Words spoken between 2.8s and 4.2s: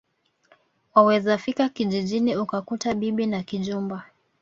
bibi na kijumba